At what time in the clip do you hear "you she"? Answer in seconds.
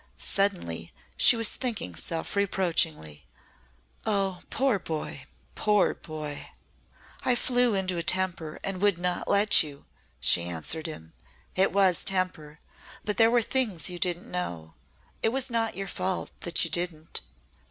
9.61-10.41